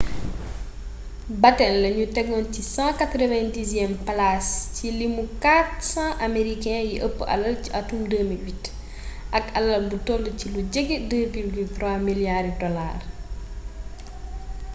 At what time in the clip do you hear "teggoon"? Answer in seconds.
2.15-2.45